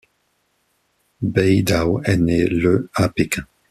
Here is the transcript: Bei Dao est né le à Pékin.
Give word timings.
Bei 1.21 1.61
Dao 1.61 2.01
est 2.03 2.17
né 2.17 2.47
le 2.47 2.89
à 2.95 3.07
Pékin. 3.09 3.45